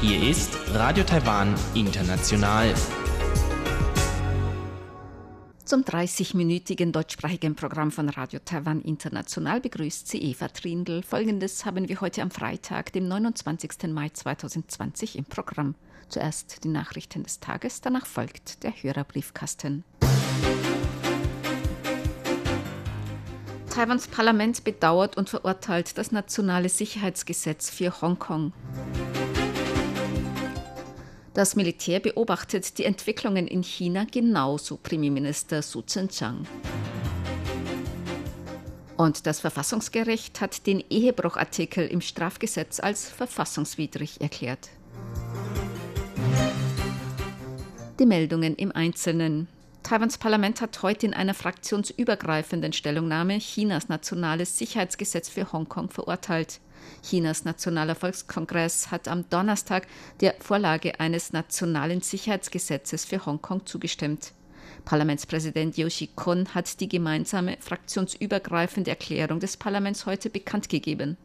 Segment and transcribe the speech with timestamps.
[0.00, 2.72] Hier ist Radio Taiwan International.
[5.66, 11.02] Zum 30-minütigen deutschsprachigen Programm von Radio Taiwan International begrüßt sie Eva Trindl.
[11.02, 13.92] Folgendes haben wir heute am Freitag, dem 29.
[13.92, 15.74] Mai 2020 im Programm.
[16.08, 19.84] Zuerst die Nachrichten des Tages, danach folgt der Hörerbriefkasten.
[23.72, 28.52] Taiwans Parlament bedauert und verurteilt das nationale Sicherheitsgesetz für Hongkong.
[31.32, 36.46] Das Militär beobachtet die Entwicklungen in China genauso, Premierminister Su Tseng-Chang.
[38.98, 44.68] Und das Verfassungsgericht hat den Ehebruchartikel im Strafgesetz als verfassungswidrig erklärt.
[47.98, 49.48] Die Meldungen im Einzelnen.
[49.82, 56.60] Taiwans Parlament hat heute in einer fraktionsübergreifenden Stellungnahme Chinas nationales Sicherheitsgesetz für Hongkong verurteilt.
[57.02, 59.86] Chinas Nationaler Volkskongress hat am Donnerstag
[60.20, 64.32] der Vorlage eines nationalen Sicherheitsgesetzes für Hongkong zugestimmt.
[64.84, 71.16] Parlamentspräsident Yoshi Kon hat die gemeinsame fraktionsübergreifende Erklärung des Parlaments heute bekannt gegeben.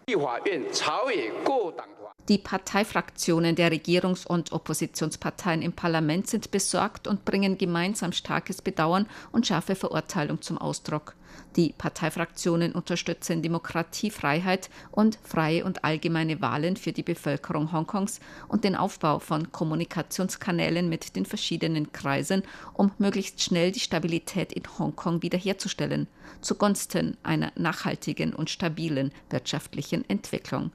[2.30, 9.08] Die Parteifraktionen der Regierungs- und Oppositionsparteien im Parlament sind besorgt und bringen gemeinsam starkes Bedauern
[9.32, 11.16] und scharfe Verurteilung zum Ausdruck.
[11.56, 18.64] Die Parteifraktionen unterstützen Demokratie, Freiheit und freie und allgemeine Wahlen für die Bevölkerung Hongkongs und
[18.64, 22.44] den Aufbau von Kommunikationskanälen mit den verschiedenen Kreisen,
[22.74, 26.08] um möglichst schnell die Stabilität in Hongkong wiederherzustellen,
[26.42, 30.72] zugunsten einer nachhaltigen und stabilen wirtschaftlichen Entwicklung.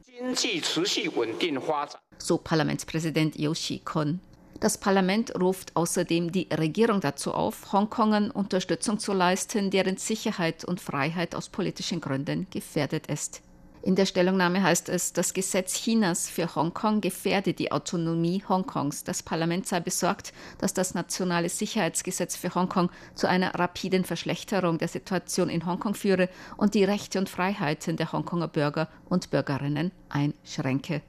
[2.19, 4.21] So Parlamentspräsident Yoshi Kon.
[4.63, 10.81] Das Parlament ruft außerdem die Regierung dazu auf, Hongkongern Unterstützung zu leisten, deren Sicherheit und
[10.81, 13.43] Freiheit aus politischen Gründen gefährdet ist.
[13.83, 19.03] In der Stellungnahme heißt es, das Gesetz Chinas für Hongkong gefährde die Autonomie Hongkongs.
[19.03, 24.87] Das Parlament sei besorgt, dass das nationale Sicherheitsgesetz für Hongkong zu einer rapiden Verschlechterung der
[24.87, 31.03] Situation in Hongkong führe und die Rechte und Freiheiten der Hongkonger Bürger und Bürgerinnen einschränke.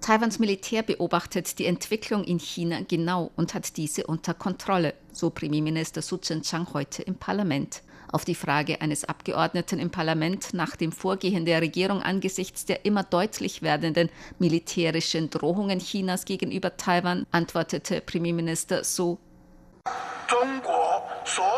[0.00, 6.00] Taiwans Militär beobachtet die Entwicklung in China genau und hat diese unter Kontrolle, so Premierminister
[6.00, 7.82] Su Tseng-Chang heute im Parlament.
[8.10, 13.04] Auf die Frage eines Abgeordneten im Parlament nach dem Vorgehen der Regierung angesichts der immer
[13.04, 14.08] deutlich werdenden
[14.38, 19.18] militärischen Drohungen Chinas gegenüber Taiwan antwortete Premierminister Su:
[21.24, 21.50] so,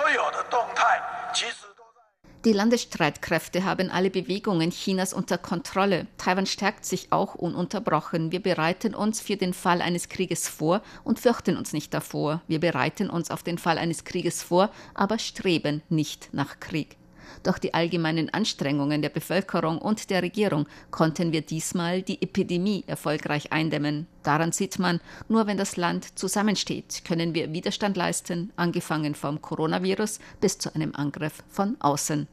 [2.45, 6.09] die Landesstreitkräfte haben alle Bewegungen Chinas unter Kontrolle.
[6.19, 8.33] Taiwan stärkt sich auch ununterbrochen.
[8.33, 12.43] Wir bereiten uns für den Fall eines Krieges vor und fürchten uns nicht davor.
[12.49, 16.97] Wir bereiten uns auf den Fall eines Krieges vor, aber streben nicht nach Krieg.
[17.43, 23.53] Durch die allgemeinen Anstrengungen der Bevölkerung und der Regierung konnten wir diesmal die Epidemie erfolgreich
[23.53, 24.07] eindämmen.
[24.23, 30.21] Daran sieht man, nur wenn das Land zusammensteht, können wir Widerstand leisten, angefangen vom Coronavirus
[30.41, 32.29] bis zu einem Angriff von außen.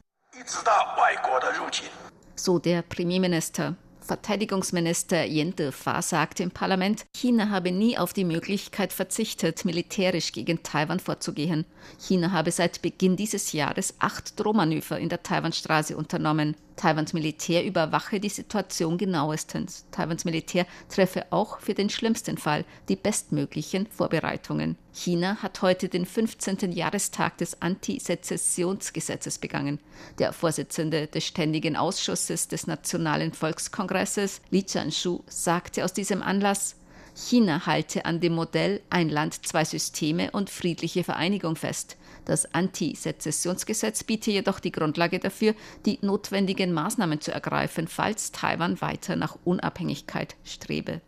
[2.36, 3.76] So der Premierminister.
[4.10, 10.64] Verteidigungsminister Yen Defa sagte im Parlament, China habe nie auf die Möglichkeit verzichtet, militärisch gegen
[10.64, 11.64] Taiwan vorzugehen.
[11.96, 16.56] China habe seit Beginn dieses Jahres acht Drohmanöver in der Taiwanstraße unternommen.
[16.74, 19.86] Taiwans Militär überwache die Situation genauestens.
[19.92, 24.76] Taiwans Militär treffe auch für den schlimmsten Fall die bestmöglichen Vorbereitungen.
[24.92, 26.72] China hat heute den 15.
[26.72, 29.78] Jahrestag des Antisezessionsgesetzes begangen.
[30.18, 36.76] Der Vorsitzende des Ständigen Ausschusses des Nationalen Volkskongresses, Li Jianshu, sagte aus diesem Anlass,
[37.14, 41.96] China halte an dem Modell ein Land, zwei Systeme und friedliche Vereinigung fest.
[42.24, 45.54] Das Antisezessionsgesetz biete jedoch die Grundlage dafür,
[45.86, 51.00] die notwendigen Maßnahmen zu ergreifen, falls Taiwan weiter nach Unabhängigkeit strebe.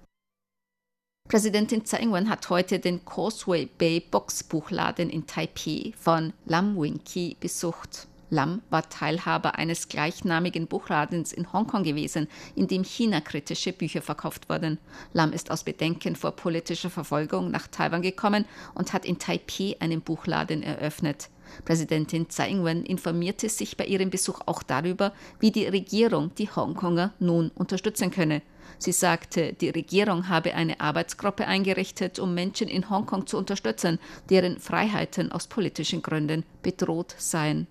[1.32, 8.06] Präsidentin Tsai Ing-wen hat heute den Causeway Bay Boxbuchladen in Taipei von Lam Wing-ki besucht.
[8.28, 14.76] Lam war Teilhaber eines gleichnamigen Buchladens in Hongkong gewesen, in dem China-kritische Bücher verkauft wurden.
[15.14, 18.44] Lam ist aus Bedenken vor politischer Verfolgung nach Taiwan gekommen
[18.74, 21.30] und hat in Taipei einen Buchladen eröffnet.
[21.64, 27.14] Präsidentin Tsai Ing-wen informierte sich bei ihrem Besuch auch darüber, wie die Regierung die Hongkonger
[27.20, 28.42] nun unterstützen könne.
[28.78, 33.98] Sie sagte, die Regierung habe eine Arbeitsgruppe eingerichtet, um Menschen in Hongkong zu unterstützen,
[34.30, 37.66] deren Freiheiten aus politischen Gründen bedroht seien.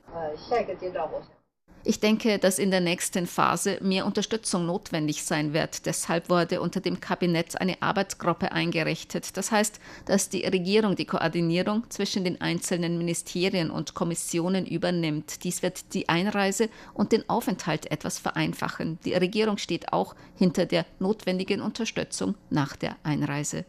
[1.84, 5.88] Ich denke, dass in der nächsten Phase mehr Unterstützung notwendig sein wird.
[5.88, 9.36] Deshalb wurde unter dem Kabinett eine Arbeitsgruppe eingerichtet.
[9.36, 15.44] Das heißt, dass die Regierung die Koordinierung zwischen den einzelnen Ministerien und Kommissionen übernimmt.
[15.44, 19.00] Dies wird die Einreise und den Aufenthalt etwas vereinfachen.
[19.04, 23.66] Die Regierung steht auch hinter der notwendigen Unterstützung nach der Einreise.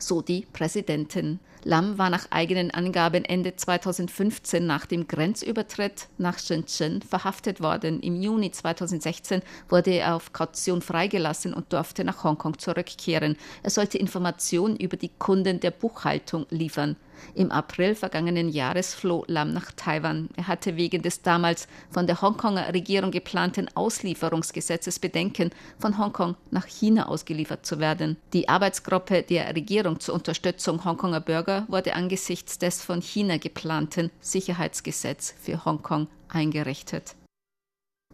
[0.00, 1.40] So die Präsidentin.
[1.62, 8.00] Lam war nach eigenen Angaben Ende 2015 nach dem Grenzübertritt nach Shenzhen verhaftet worden.
[8.00, 13.36] Im Juni 2016 wurde er auf Kaution freigelassen und durfte nach Hongkong zurückkehren.
[13.62, 16.96] Er sollte Informationen über die Kunden der Buchhaltung liefern.
[17.34, 20.28] Im April vergangenen Jahres floh Lam nach Taiwan.
[20.36, 26.66] Er hatte wegen des damals von der Hongkonger Regierung geplanten Auslieferungsgesetzes Bedenken, von Hongkong nach
[26.66, 28.16] China ausgeliefert zu werden.
[28.32, 35.34] Die Arbeitsgruppe der Regierung zur Unterstützung Hongkonger Bürger wurde angesichts des von China geplanten Sicherheitsgesetz
[35.40, 37.14] für Hongkong eingerichtet.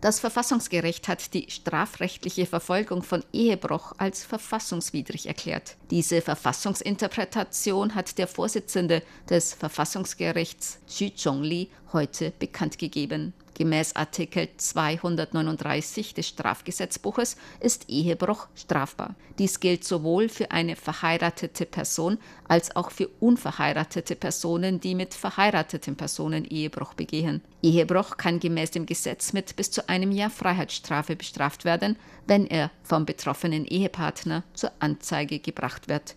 [0.03, 5.77] Das Verfassungsgericht hat die strafrechtliche Verfolgung von Ehebruch als verfassungswidrig erklärt.
[5.91, 13.33] Diese Verfassungsinterpretation hat der Vorsitzende des Verfassungsgerichts Xu Zhongli heute bekannt gegeben.
[13.57, 19.15] Gemäß Artikel 239 des Strafgesetzbuches ist Ehebruch strafbar.
[19.39, 25.97] Dies gilt sowohl für eine verheiratete Person als auch für unverheiratete Personen, die mit verheirateten
[25.97, 27.41] Personen Ehebruch begehen.
[27.63, 32.71] Ehebruch kann gemäß dem Gesetz mit bis zu einem Jahr Freiheitsstrafe bestraft werden, wenn er
[32.83, 36.15] vom betroffenen Ehepartner zur Anzeige gebracht wird.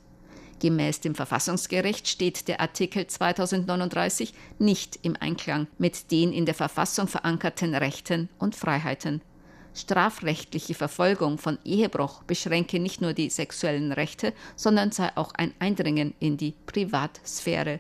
[0.59, 7.07] Gemäß dem Verfassungsgericht steht der Artikel 2039 nicht im Einklang mit den in der Verfassung
[7.07, 9.21] verankerten Rechten und Freiheiten.
[9.73, 16.13] Strafrechtliche Verfolgung von Ehebruch beschränke nicht nur die sexuellen Rechte, sondern sei auch ein Eindringen
[16.19, 17.79] in die Privatsphäre.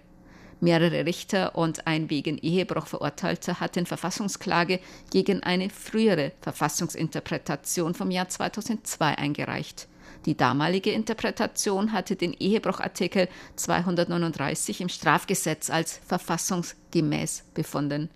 [0.61, 4.79] Mehrere Richter und ein wegen Ehebruch Verurteilter hatten Verfassungsklage
[5.09, 9.87] gegen eine frühere Verfassungsinterpretation vom Jahr 2002 eingereicht.
[10.25, 18.09] Die damalige Interpretation hatte den Ehebruchartikel 239 im Strafgesetz als verfassungsgemäß befunden.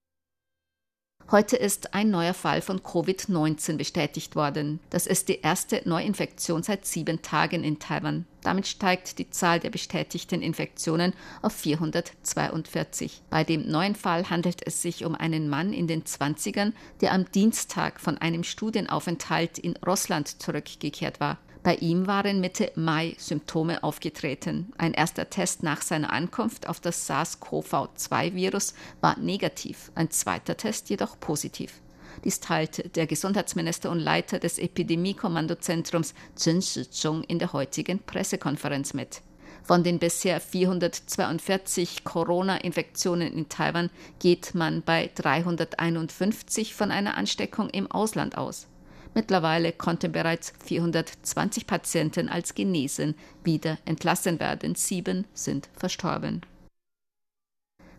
[1.31, 4.79] Heute ist ein neuer Fall von Covid-19 bestätigt worden.
[4.89, 8.25] Das ist die erste Neuinfektion seit sieben Tagen in Taiwan.
[8.41, 13.21] Damit steigt die Zahl der bestätigten Infektionen auf 442.
[13.29, 17.31] Bei dem neuen Fall handelt es sich um einen Mann in den 20ern, der am
[17.31, 21.39] Dienstag von einem Studienaufenthalt in Russland zurückgekehrt war.
[21.63, 24.73] Bei ihm waren Mitte Mai Symptome aufgetreten.
[24.77, 31.17] Ein erster Test nach seiner Ankunft auf das SARS-CoV-2-Virus war negativ, ein zweiter Test jedoch
[31.21, 31.79] positiv.
[32.25, 39.21] Dies teilte der Gesundheitsminister und Leiter des Epidemiekommandozentrums Chen Shizhong in der heutigen Pressekonferenz mit.
[39.63, 43.89] Von den bisher 442 Corona-Infektionen in Taiwan
[44.19, 48.67] geht man bei 351 von einer Ansteckung im Ausland aus.
[49.15, 54.75] Mittlerweile konnten bereits 420 Patienten als genesen wieder entlassen werden.
[54.75, 56.41] Sieben sind verstorben.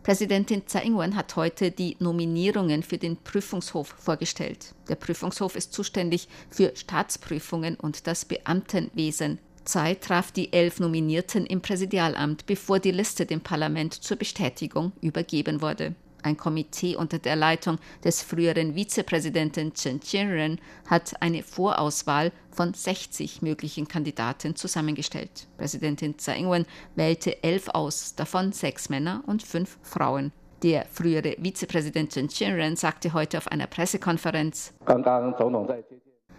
[0.03, 4.75] Präsidentin Tsai Ing-wen hat heute die Nominierungen für den Prüfungshof vorgestellt.
[4.87, 9.39] Der Prüfungshof ist zuständig für Staatsprüfungen und das Beamtenwesen.
[9.63, 15.63] Tsai traf die elf Nominierten im Präsidialamt, bevor die Liste dem Parlament zur Bestätigung übergeben
[15.63, 15.95] wurde.
[16.25, 23.43] Ein Komitee unter der Leitung des früheren Vizepräsidenten Chen Chien-ren hat eine Vorauswahl von 60
[23.43, 25.45] möglichen Kandidaten zusammengestellt.
[25.57, 30.31] Präsidentin Tsai Ing-wen wählte elf aus, davon sechs Männer und fünf Frauen.
[30.63, 34.73] Der frühere Vizepräsident Chen Chien-ren sagte heute auf einer Pressekonferenz,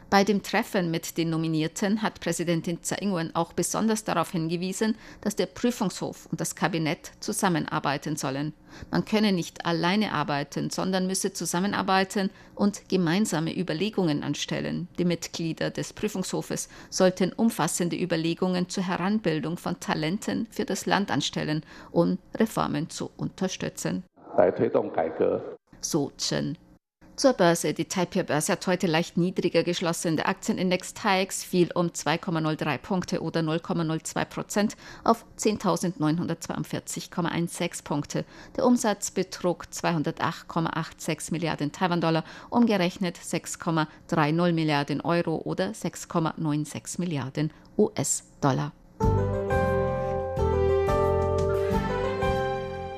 [0.09, 5.35] bei dem Treffen mit den Nominierten hat Präsidentin Tsai Ing-wen auch besonders darauf hingewiesen, dass
[5.35, 8.53] der Prüfungshof und das Kabinett zusammenarbeiten sollen.
[8.93, 14.87] Man könne nicht alleine arbeiten, sondern müsse zusammenarbeiten und gemeinsame Überlegungen anstellen.
[14.99, 21.65] Die Mitglieder des Prüfungshofes sollten umfassende Überlegungen zur Heranbildung von Talenten für das Land anstellen,
[21.91, 24.05] um Reformen zu unterstützen.
[25.81, 26.57] So Chen.
[27.17, 27.73] Zur Börse.
[27.73, 30.19] Die Taipei-Börse hat heute leicht niedriger geschlossen.
[30.19, 38.27] Der Aktienindex TAIEX fiel um 2,03 Punkte oder 0,02 Prozent auf 10.942,16 Punkte.
[38.55, 48.73] Der Umsatz betrug 208,86 Milliarden Taiwan-Dollar, umgerechnet 6,30 Milliarden Euro oder 6,96 Milliarden US-Dollar.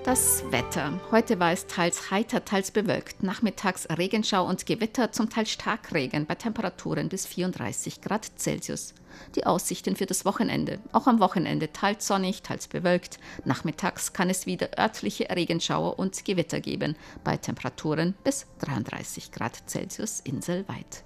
[0.09, 0.99] Das Wetter.
[1.11, 3.23] Heute war es teils heiter, teils bewölkt.
[3.23, 8.95] Nachmittags Regenschau und Gewitter, zum Teil Starkregen bei Temperaturen bis 34 Grad Celsius.
[9.35, 10.79] Die Aussichten für das Wochenende.
[10.93, 13.19] Auch am Wochenende teils sonnig, teils bewölkt.
[13.45, 20.21] Nachmittags kann es wieder örtliche Regenschauer und Gewitter geben, bei Temperaturen bis 33 Grad Celsius
[20.21, 21.05] inselweit.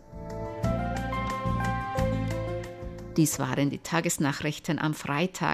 [3.16, 5.50] Dies waren die Tagesnachrichten am Freitag,